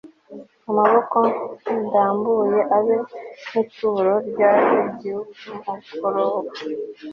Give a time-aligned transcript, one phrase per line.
[0.69, 1.17] amaboko
[1.83, 2.95] ndambuye abe
[3.47, 6.51] nk'ituro rya nimugoroba